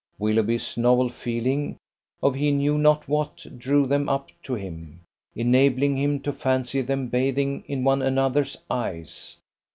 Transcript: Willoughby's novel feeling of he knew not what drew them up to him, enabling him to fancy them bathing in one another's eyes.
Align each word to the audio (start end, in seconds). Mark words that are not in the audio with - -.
Willoughby's 0.17 0.77
novel 0.77 1.09
feeling 1.09 1.77
of 2.23 2.33
he 2.33 2.49
knew 2.49 2.79
not 2.79 3.07
what 3.07 3.45
drew 3.59 3.85
them 3.85 4.09
up 4.09 4.31
to 4.41 4.55
him, 4.55 5.01
enabling 5.35 5.95
him 5.95 6.19
to 6.21 6.33
fancy 6.33 6.81
them 6.81 7.05
bathing 7.07 7.63
in 7.67 7.83
one 7.83 8.01
another's 8.01 8.57
eyes. 8.67 9.37